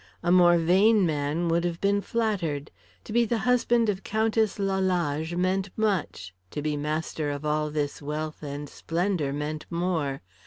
[0.23, 2.71] A more vain man would have been flattered.
[3.03, 8.01] To be the husband of Countess Lalage meant much, to be master of all this
[8.01, 10.21] wealth and splendour meant more.